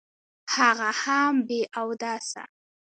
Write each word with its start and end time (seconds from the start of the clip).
هغه 0.55 0.89
هم 1.01 1.33
بې 1.47 1.61
اوداسه. 1.81 2.43